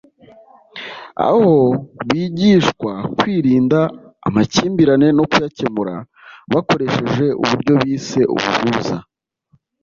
[1.27, 1.49] aho
[2.09, 3.79] bigishwa kwirinda
[4.27, 5.95] amakimbirane no kuyakemura
[6.53, 8.97] bakoresheje uburyo bise “Ubuhuza”